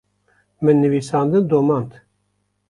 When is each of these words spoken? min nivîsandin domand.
min 0.63 0.75
nivîsandin 0.83 1.43
domand. 1.51 1.91